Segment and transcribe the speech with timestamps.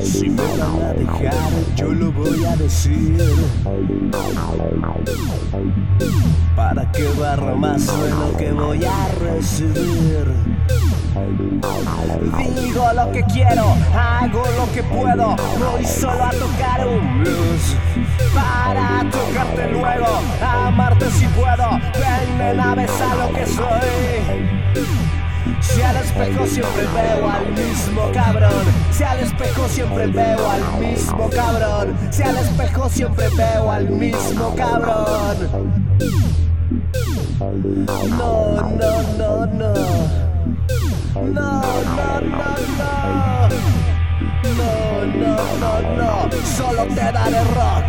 [0.00, 1.32] Si me van a dejar,
[1.74, 3.18] yo lo voy a decir.
[6.54, 10.34] Para que barra más lo que voy a recibir.
[12.62, 15.36] Digo lo que quiero, hago lo que puedo.
[15.58, 17.07] Voy solo a tocar un
[22.48, 24.78] Nena, besa lo que soy.
[25.60, 28.64] Si al espejo siempre veo al mismo cabrón.
[28.90, 31.94] Si al espejo siempre veo al mismo cabrón.
[32.10, 35.36] Si al espejo siempre veo al mismo cabrón.
[37.38, 39.74] No, no, no, no.
[41.14, 42.46] No, no, no,
[42.78, 42.88] no.
[44.56, 46.30] No, no, no, no.
[46.56, 47.88] Solo te daré rock.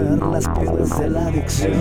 [0.00, 1.72] envolver las piedras de la adicción.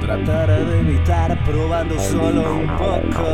[0.00, 3.24] Trataré de evitar probando solo un poco.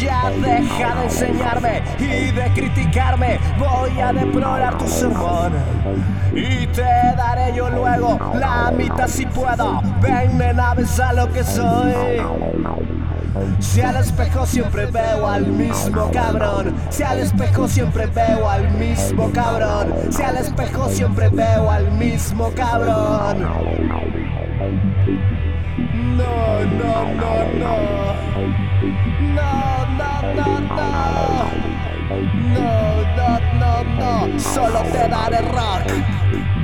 [0.00, 3.38] Ya deja de enseñarme y de criticarme.
[3.58, 5.52] Voy a deplorar tu sermón.
[6.32, 9.80] Y te daré yo luego la mitad si puedo.
[10.00, 11.92] Ven, nena, a lo que soy.
[13.60, 16.74] Si al espejo siempre veo al mismo cabrón.
[16.90, 19.94] Si al espejo siempre veo al mismo cabrón.
[20.10, 23.40] Si al espejo siempre veo al mismo cabrón.
[26.16, 28.10] No, no, no, no.
[29.36, 31.70] No, no, no, no.
[32.54, 32.70] No,
[33.16, 34.40] no, no, no.
[34.40, 36.59] Solo te daré rock.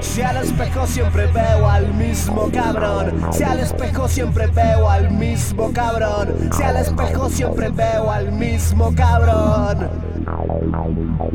[0.00, 3.32] Si al espejo siempre veo al mismo cabrón.
[3.32, 6.50] Si al espejo siempre veo al mismo cabrón.
[6.52, 9.88] Si al espejo siempre veo al mismo cabrón.
[10.24, 11.30] No, no, no, no.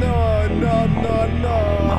[0.00, 1.90] No, no, no, no.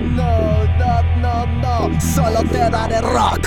[0.00, 0.38] No,
[0.78, 1.46] no, no,
[1.90, 2.00] no.
[2.00, 3.46] Solo te daré rock.